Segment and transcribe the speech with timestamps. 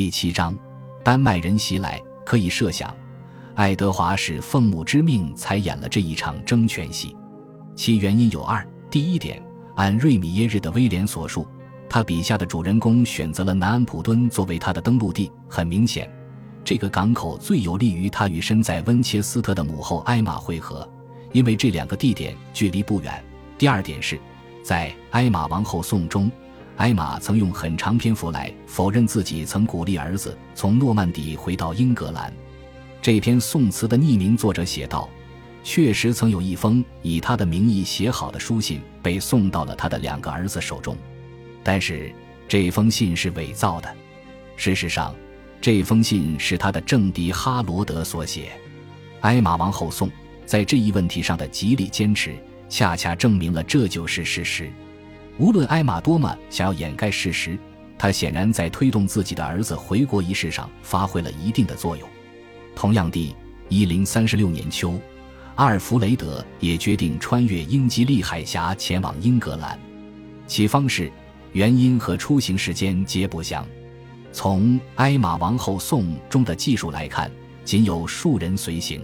[0.00, 0.56] 第七章，
[1.04, 2.00] 丹麦人袭来。
[2.24, 2.90] 可以设想，
[3.54, 7.14] 爱德华是奉母之命才演了这一场争权戏。
[7.76, 9.42] 其原因有二：第一点，
[9.76, 11.46] 按瑞米耶日的威廉所述，
[11.86, 16.10] 他笔下的主人公选择了南安普敦作为他的登陆地，很明显，
[16.64, 20.90] 这个港口最有利于他与身在温切斯特的母后艾玛会合，
[21.32, 23.22] 因为这两个地点距离不远。
[23.58, 24.18] 第二点是，
[24.64, 26.32] 在《艾玛王后颂》中。
[26.80, 32.32] 艾玛曾用很长篇幅来否认自己曾鼓励儿子从诺曼底回到英格兰。
[33.02, 35.06] 这篇宋词的匿名作者写道
[35.62, 40.96] ：“确实曾有一封以他的名义写好的书信被送到了他的两个儿子手中，
[41.62, 42.10] 但是
[42.48, 43.94] 这封信是伪造的。
[44.56, 45.14] 事实上，
[45.60, 48.52] 这封信是他的政敌哈罗德所写。
[49.20, 50.10] 艾玛王后颂
[50.46, 52.34] 在这一问题上的极力坚持，
[52.70, 54.72] 恰恰证明了这就是事实。”
[55.40, 57.58] 无论艾玛多么想要掩盖事实，
[57.96, 62.06] 他显然在推动自己的儿子回国一事上发挥了一定的作用。
[62.76, 63.34] 同样地，
[63.70, 65.00] 一零三十六年秋，
[65.54, 69.80] 阿尔弗雷德也决定穿越英吉利海峡前往英格兰，
[70.46, 71.10] 其方式、
[71.52, 73.66] 原因和出行时间皆不详。
[74.32, 77.32] 从《艾玛王后颂》中的记述来看，
[77.64, 79.02] 仅有数人随行。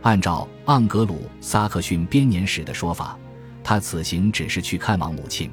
[0.00, 3.18] 按照盎格鲁撒克逊编年史的说法。
[3.68, 5.50] 他此行只是去看望母亲，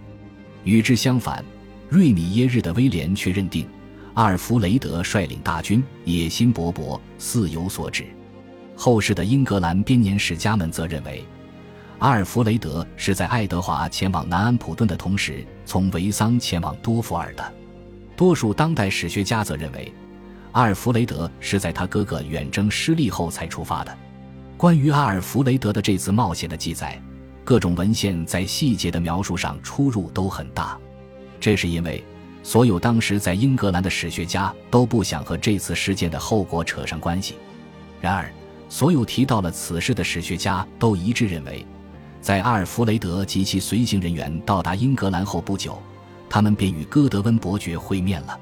[0.63, 1.43] 与之相反，
[1.89, 3.67] 瑞米耶日的威廉却认定
[4.13, 8.05] 阿尔弗雷德率领大军野心勃勃，似有所指。
[8.73, 11.25] 后世的英格兰编年史家们则认为，
[11.99, 17.53] 阿尔弗雷德是在爱德华前往南安普顿的同时，从维桑前往多佛尔的。
[18.15, 19.93] 多数当代史学家则认为，
[20.53, 23.93] 阿尔弗雷德是在他哥哥远征失利后才出发的。
[24.55, 26.97] 关于阿尔弗雷德的这次冒险的记载。
[27.45, 30.75] 各种文献在细节的描述上出入都很大，
[31.39, 32.03] 这是因为
[32.41, 37.35] 所有当时在英格兰的史学家都不想和这次事件的后果扯上关系。
[38.01, 38.33] 然而，
[38.67, 41.63] 所有提到了此事的史学家都一致认为，
[42.19, 45.79] 在阿尔弗雷德及其随行人员到达英格兰后不久，
[46.27, 48.39] 他们便与戈德温伯爵会面了。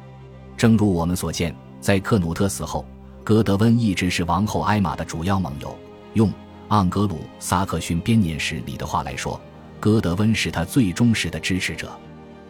[0.56, 2.85] 正如我们所见，在克努特死后，
[3.22, 5.77] 戈德温一直是王后艾玛的主要盟友。
[6.13, 6.31] 用。
[6.73, 9.39] 盎格鲁撒克逊编年史里的话来说，
[9.79, 11.91] 戈德温是他最忠实的支持者，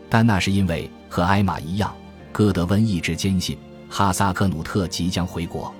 [0.10, 1.94] 但那是因为和艾玛一样，
[2.32, 3.58] 戈德温一直坚信
[3.90, 5.76] 哈萨克努特即将回国。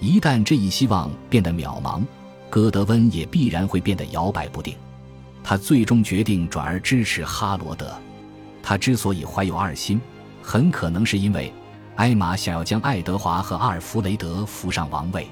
[0.00, 2.02] 一旦这一希望变得渺茫，
[2.50, 4.76] 戈德温也必然会变得摇摆不定。
[5.42, 7.90] 他最终决定转而支持哈罗德。
[8.62, 9.98] 他之所以怀有二心，
[10.42, 11.50] 很可能是因为
[11.96, 15.26] 艾玛想要将爱德华和阿尔弗雷德扶上王位。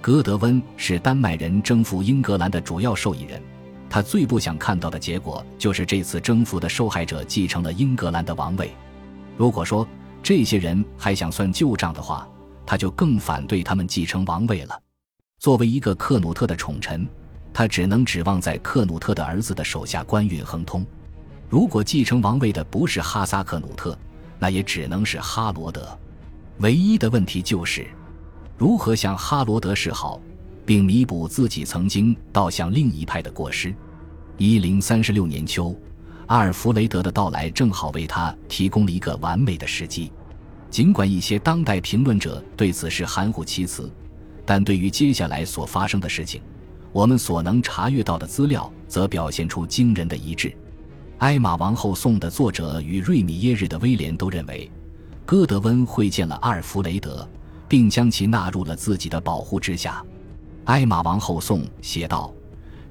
[0.00, 3.42] 戈德温是丹麦人征服英格兰的主要受益人，
[3.90, 8.70] 他最不想看到的结果就是这次征服的受害者继承了英格兰的王位。
[9.36, 9.86] 如果说
[10.22, 12.28] 这些人还想算旧账的话，
[12.64, 14.80] 他就更反对他们继承王位了。
[15.38, 17.06] 作为一个克努特的宠臣，
[17.52, 20.86] 他只能指望在克努特的儿子的手下官运亨通。
[21.48, 23.98] 如果继承王位的不是哈萨克努特，
[24.38, 25.98] 那也只能是哈罗德。
[26.58, 27.86] 唯一的问题就是。
[28.58, 30.18] 如何向哈罗德示好，
[30.64, 33.74] 并弥补自己曾经倒向另一派的过失？
[34.38, 35.76] 一零三十六年秋，
[36.26, 40.10] 阿尔弗雷德的到来正好为他提供了一个完美的时机。
[40.70, 43.90] 尽管一些当代评论者对此事含糊其辞，
[44.46, 46.40] 但对于接下来所发生的事情，
[46.92, 50.48] 我们所能查阅到的资料则表现出惊人的一致。
[51.18, 54.70] 《艾玛王后颂》的作者与瑞米耶日的威廉都认为，
[55.26, 57.26] 戈德温会见了阿尔弗雷德。
[57.68, 60.04] 并将其纳入了自己的保护之下。
[60.64, 62.32] 艾玛王后颂写道：“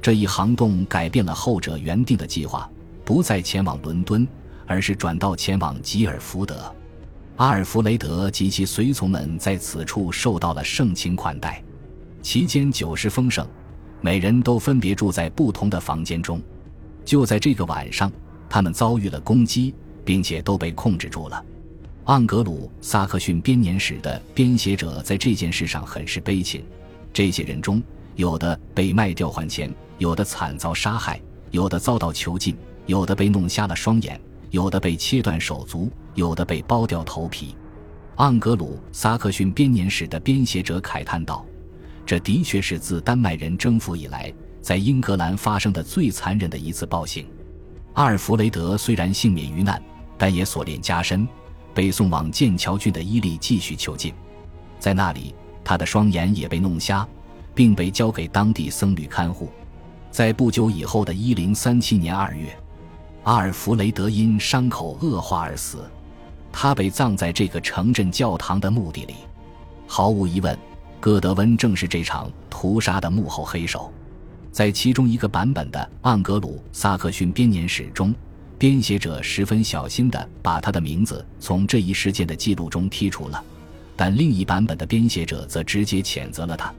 [0.01, 2.69] 这一行动改变了后者原定的计划，
[3.03, 4.27] 不再前往伦敦，
[4.65, 6.73] 而是转到前往吉尔福德。
[7.35, 11.61] 阿尔弗雷德及其随从们在此处受到了盛情款待，
[12.21, 13.45] 期间酒食丰盛，
[13.99, 16.41] 每人都分别住在不同的房间中。
[17.03, 18.09] 就在这个晚上，
[18.49, 19.75] 他们遭遇了攻击，
[20.05, 21.43] 并且都被控制住了。”
[22.05, 26.63] 盎格鲁撒克逊编年史的编写者在这件事上很是悲情。
[27.11, 27.81] 这些人中，
[28.15, 31.19] 有的被卖掉换钱，有的惨遭杀害，
[31.49, 34.21] 有的遭到囚禁，有的被弄瞎了双眼，
[34.51, 37.55] 有的被切断手足，有的被剥掉头皮。
[38.17, 41.43] 盎格鲁撒克逊编年史的编写者慨叹道
[42.05, 44.31] ：“这的确是自丹麦人征服以来，
[44.61, 47.25] 在英格兰发生的最残忍的一次暴行。”
[47.93, 49.81] 阿尔弗雷德虽然幸免于难，
[50.19, 51.27] 但也锁链加深。
[51.75, 54.13] 被送往剑桥郡的伊利继续囚禁，
[54.79, 57.05] 在那里，他的双眼也被弄瞎，
[57.53, 59.49] 并被交给当地僧侣看护。
[60.09, 62.57] 在不久以后的一零三七年二月，
[63.23, 65.79] 阿尔弗雷德因伤口恶化而死。
[66.51, 69.15] 他被葬在这个城镇教堂的墓地里。
[69.85, 70.57] 毫无疑问，
[71.01, 73.91] 戈德温正是这场屠杀的幕后黑手。
[74.49, 78.15] 在其中一个版本的《盎格鲁撒克逊编年史》中，
[78.65, 83.43] 编写者十分小心地把他的名字从这一事件的记录中剔除了，
[83.95, 86.73] 但另一版本的编写者则直接谴责了他。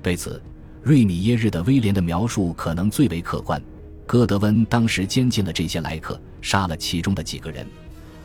[0.00, 0.40] 对此，
[0.80, 3.60] 瑞米耶日的威廉的描述可能最为客观。
[4.06, 7.66] 戈德温当时监禁了这些来客，杀了其中的几个人，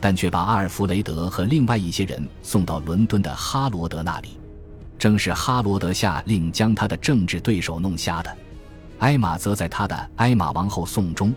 [0.00, 4.38] 但却把阿尔弗雷德和另外一些人送到伦敦的哈罗德那里。
[5.00, 8.32] 正是哈罗德下令将他的政治对手弄瞎的。
[9.00, 11.34] 艾玛则在他的《艾玛王后颂》中，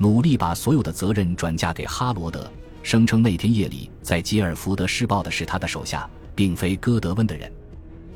[0.00, 2.50] 努力把所有的责任转嫁给哈罗德，
[2.82, 7.52] 声称那天夜里在吉尔福德施暴的是他的手下，并非戈德温的人。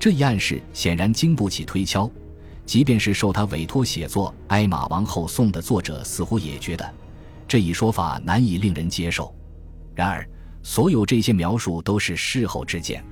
[0.00, 2.10] 这一暗示显然经不起推敲，
[2.64, 6.90] 即便是受他委托写作《艾玛王后颂》的作者，似乎也觉得
[7.46, 9.34] 这一说法难以令人接受。
[9.94, 10.26] 然而，
[10.62, 13.04] 所有这些描述都是事后之见。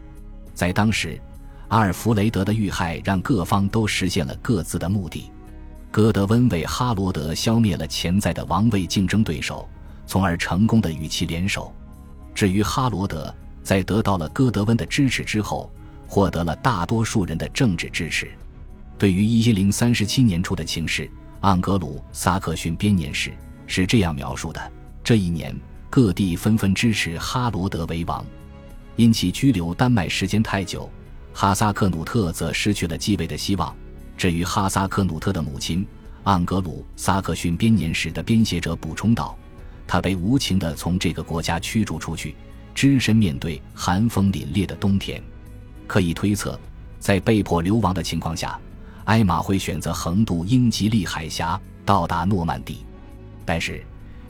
[0.54, 1.20] 在当时，
[1.68, 5.30] 阿尔弗雷德的遇害让各方都实现了各自的目的。
[5.92, 9.68] 戈德温为哈罗德消灭了潜在的王位竞争对手，
[10.06, 11.70] 从而成功的与其联手。
[12.34, 15.70] 至于哈罗德，在得到了戈德温的支持之后，
[16.08, 18.30] 获得了大多数人的政治支持。
[18.96, 21.02] 对于一零三七年初的情势，
[21.42, 23.28] 《盎格鲁撒克逊编年史》
[23.66, 24.72] 是这样描述的：
[25.04, 25.54] 这一年，
[25.90, 28.24] 各地纷纷支持哈罗德为王，
[28.96, 30.90] 因其拘留丹麦时间太久，
[31.34, 33.76] 哈萨克努特则失去了继位的希望。
[34.16, 35.84] 至于哈萨克努特的母亲，
[36.24, 39.36] 盎格鲁撒克逊编年史的编写者补充道
[39.88, 42.36] ：“他被无情地从这个国家驱逐出去，
[42.72, 45.20] 只身面对寒风凛冽的冬天。
[45.88, 46.58] 可以推测，
[47.00, 48.56] 在被迫流亡的情况下，
[49.04, 52.86] 艾玛会选择横渡英吉利海峡，到达诺曼底。
[53.44, 53.84] 但是，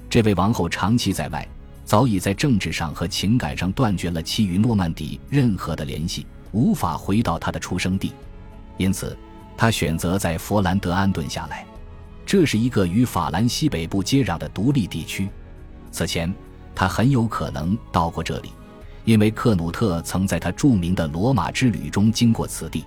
[0.08, 1.46] 这位王后长期在外，
[1.84, 8.12] 早已在政治上和情感上断绝了其与诺曼底任何的联系，无法回到她的出生地，
[8.78, 9.14] 因此。”
[9.56, 11.64] 他选择在佛兰德安顿下来，
[12.26, 15.28] 这是一个与法兰西北部接壤的独立地区。
[15.90, 16.32] 此前，
[16.74, 18.52] 他很有可能到过这里，
[19.04, 22.84] 因为克努特曾在他著名的罗马之旅中经过此地。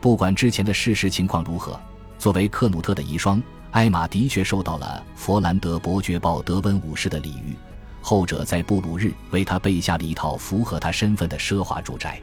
[0.00, 1.78] 不管之前的事实情况如何，
[2.18, 3.42] 作为克努特的遗孀，
[3.72, 7.56] 艾玛的确受到了佛兰德伯爵鲍德温五世的礼遇，
[8.00, 12.20] 后者在布鲁日为他备下了一套符合他身份的奢华住宅。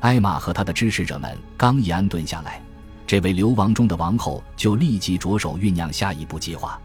[0.00, 2.60] 艾玛和他的支持者们刚一安顿下来。
[3.06, 6.80] 这位流亡中的王后就立即着手酝酿下一步计划。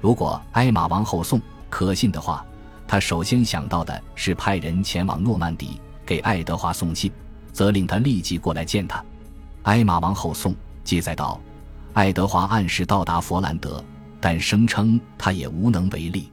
[0.00, 1.40] 如果艾玛王后送
[1.70, 2.44] 可信的话，
[2.86, 7.10] 她首先想到的是派人前往诺曼底给爱德华送信，
[7.52, 9.02] 责令他立即过来见他。
[9.62, 11.40] 艾玛王后送记载道：
[11.94, 13.82] 爱德华按时到达佛兰德，
[14.20, 16.30] 但声称他也无能为力。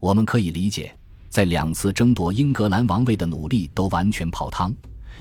[0.00, 0.96] 我们可以理解，
[1.28, 4.74] 在两次争夺英格兰王位的努力都完全泡汤。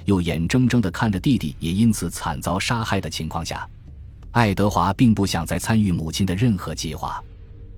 [0.05, 3.67] 又眼睁睁地看着弟弟也因此惨遭杀害的情况下，
[4.31, 7.23] 爱德华并不想再参与母亲的任何计划。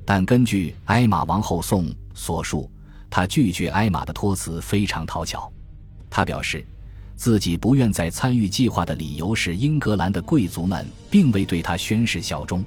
[0.05, 2.69] 但根据《艾玛王后颂》所述，
[3.09, 5.51] 他拒绝艾玛的托辞非常讨巧。
[6.09, 6.65] 他表示，
[7.15, 12.63] 自己不愿再参与计划的理由是英格兰的贵族们并未对他宣誓效忠。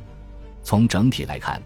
[0.63, 1.61] 从整体来看，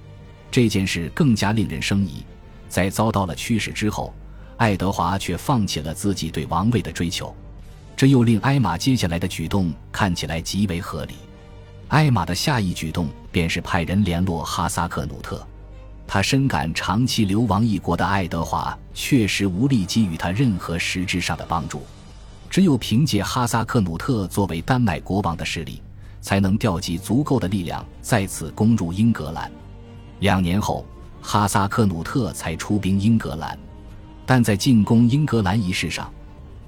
[0.50, 2.24] 这件事更加令人生疑。
[2.68, 4.12] 在遭到了驱使之后，
[4.56, 7.34] 爱德华却放弃了自己对王位的追求。
[8.00, 11.16] 这又令艾玛接下来的举动看起来极为合理。
[11.88, 15.46] 艾玛的下一举动便是派人联络哈萨克努特。
[16.06, 21.82] 他深感长期流亡异国的爱德华确实无力给予他任何实质上的帮助，
[22.48, 25.82] 只有凭借哈萨克努特作为丹麦国王的势力，
[26.22, 29.52] 才能调集足够的力量再次攻入英格兰。
[30.20, 30.86] 两年后，
[31.20, 33.58] 哈萨克努特才出兵英格兰，
[34.24, 36.10] 但在进攻英格兰一事上。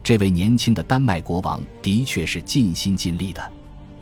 [0.03, 3.53] 这位年轻的丹麦国王的确是尽心尽力的。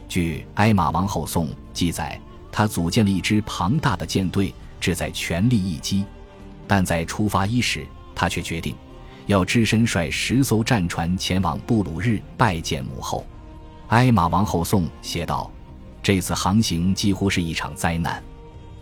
[0.08, 2.18] 据《埃玛王后颂》记载，
[2.50, 6.04] 他组建了一支庞大的舰队，志在全力一击。
[6.66, 8.74] 但在出发伊始，他却决定
[9.26, 13.26] 要只身率十艘战船前往布鲁日拜见母后。
[13.92, 15.50] 《埃玛王后颂》写道
[16.02, 18.22] ：“这次航行几乎是一场灾难，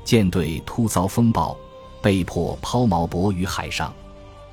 [0.04, 1.56] 舰队突遭风暴，
[2.00, 3.92] 被迫抛锚泊于海上。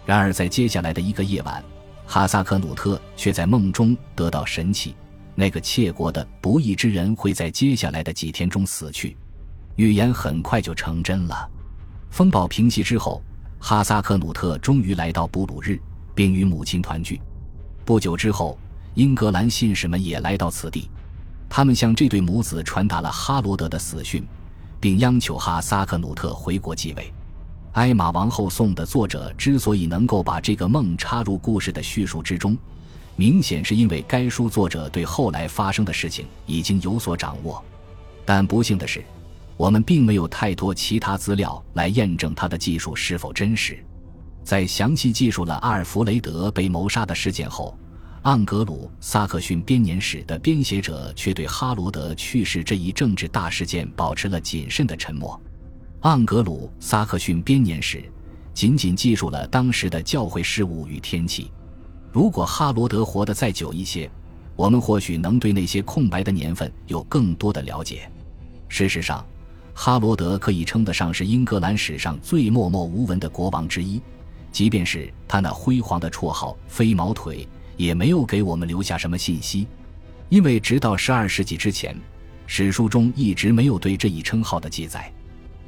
[0.03, 1.63] 然而，在接下来的一个夜晚。”
[2.07, 4.95] 哈萨克努特却在梦中得到神启，
[5.33, 9.17] 那个窃国的不义之人会在接下来的几天中死去。
[9.75, 11.49] 预言很快就成真了。
[12.09, 13.21] 风暴平息之后，
[13.59, 15.79] 哈萨克努特终于来到布鲁日，
[16.13, 17.19] 并与母亲团聚。
[17.83, 18.57] 不久之后，
[18.93, 20.89] 英格兰信使们也来到此地，
[21.49, 24.25] 他们向这对母子传达了哈罗德的死讯，
[24.79, 27.13] 并央求哈萨克努特回国继位。
[27.75, 32.57] 埃玛王后颂的作者之所以能够把这个梦插入故事的叙述之中，
[33.17, 37.61] 明显是因为该书作者对后来发生的事情已经有所掌握。
[38.23, 39.03] 但不幸的是，
[39.57, 43.77] 我们并没有太多其他资料来验证他的技术是否真实。
[44.41, 47.77] 在详细记述了阿尔弗雷德被谋杀的事件后，
[48.23, 55.37] 盎格鲁撒克逊编年史的编写者却对哈罗德去世这一政治大事件保持了谨慎的沉默。
[56.05, 58.03] 盎格鲁撒克逊编年史
[58.53, 61.51] 仅仅记述了当时的教会事务与天气。
[62.11, 64.07] 如果哈罗德活得再久一些，
[64.55, 68.07] 我们或许能对那些空白的年份有更多的了解。
[68.67, 69.25] 事实上，
[69.73, 73.99] 哈罗德可以称得上是英格兰史上最默默无闻的国王之一，
[74.51, 77.47] 即便是他那辉煌的绰号“飞毛腿”，
[77.77, 79.65] 也没有给我们留下什么信息，
[80.29, 81.99] 因为直到十二世纪之前，
[82.45, 85.11] 史书中一直没有对这一称号的记载。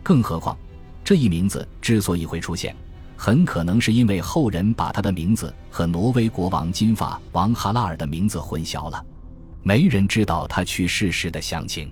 [0.08, 0.58] 更何况，
[1.04, 2.74] 这一名字之所以会出现，
[3.18, 9.06] 很可能是因为后人把他的名字和挪威国王金发王哈拉尔的名字混淆了。
[9.64, 11.92] 没人知道他去世时的详情。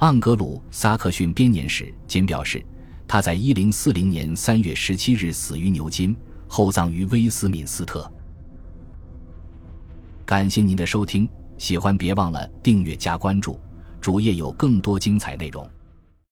[0.00, 2.62] 盎格鲁撒克逊编年史仅表示，
[3.06, 6.14] 他在一零四零年三月十七日死于牛津，
[6.46, 8.12] 后葬于威斯敏斯特。
[10.26, 11.26] 感谢您的收听，
[11.56, 13.58] 喜欢别忘了订阅加关注，
[14.02, 15.66] 主页有更多精彩内容。